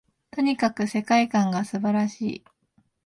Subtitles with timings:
[0.31, 2.43] とにかく世界観が素晴らしい